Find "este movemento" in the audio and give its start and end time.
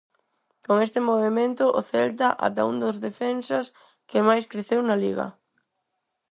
0.87-1.63